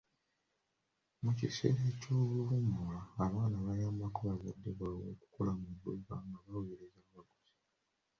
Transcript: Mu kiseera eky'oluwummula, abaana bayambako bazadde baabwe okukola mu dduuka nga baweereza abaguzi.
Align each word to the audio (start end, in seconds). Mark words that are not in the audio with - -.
Mu 1.23 1.31
kiseera 1.37 1.83
eky'oluwummula, 1.91 3.01
abaana 3.25 3.57
bayambako 3.65 4.19
bazadde 4.29 4.69
baabwe 4.79 5.05
okukola 5.13 5.51
mu 5.59 5.67
dduuka 5.75 6.13
nga 6.27 6.37
baweereza 6.47 6.99
abaguzi. 7.07 7.53